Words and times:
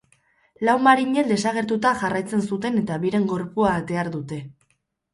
Lau 0.69 0.73
marinel 0.85 1.29
desagertuta 1.33 1.93
jarraitzen 2.01 2.43
zuten 2.51 2.83
eta 2.83 3.01
biren 3.07 3.31
gorpua 3.37 3.79
atear 3.85 4.15
dute. 4.21 4.45